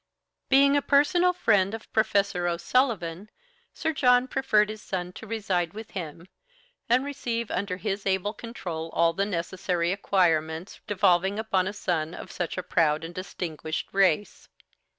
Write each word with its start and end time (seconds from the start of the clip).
Being 0.49 0.75
a 0.75 0.81
personal 0.81 1.31
friend 1.31 1.75
of 1.75 1.93
Professor 1.93 2.47
O'Sullivan, 2.47 3.29
Sir 3.71 3.93
John 3.93 4.27
preferred 4.27 4.69
his 4.69 4.81
son 4.81 5.13
to 5.13 5.27
reside 5.27 5.73
with 5.73 5.91
him, 5.91 6.25
and 6.89 7.05
receive 7.05 7.51
under 7.51 7.77
his 7.77 8.07
able 8.07 8.33
control 8.33 8.89
all 8.93 9.13
the 9.13 9.25
necessary 9.27 9.91
acquirements 9.91 10.81
devolving 10.87 11.37
upon 11.37 11.67
a 11.67 11.71
son 11.73 12.15
of 12.15 12.31
such 12.31 12.57
a 12.57 12.63
proud 12.63 13.03
and 13.03 13.13
distinguished 13.13 13.89
race. 13.91 14.49